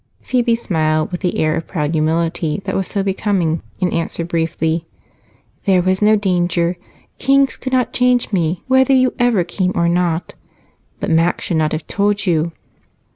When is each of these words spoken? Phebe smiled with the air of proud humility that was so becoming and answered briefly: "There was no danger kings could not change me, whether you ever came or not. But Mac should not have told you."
Phebe 0.23 0.55
smiled 0.55 1.11
with 1.11 1.21
the 1.21 1.37
air 1.37 1.55
of 1.55 1.67
proud 1.67 1.93
humility 1.93 2.59
that 2.65 2.73
was 2.75 2.87
so 2.87 3.03
becoming 3.03 3.61
and 3.79 3.93
answered 3.93 4.27
briefly: 4.29 4.87
"There 5.65 5.83
was 5.83 6.01
no 6.01 6.15
danger 6.15 6.75
kings 7.19 7.55
could 7.55 7.71
not 7.71 7.93
change 7.93 8.33
me, 8.33 8.63
whether 8.65 8.95
you 8.95 9.13
ever 9.19 9.43
came 9.43 9.73
or 9.75 9.87
not. 9.87 10.33
But 10.99 11.11
Mac 11.11 11.39
should 11.39 11.57
not 11.57 11.71
have 11.71 11.85
told 11.85 12.25
you." 12.25 12.51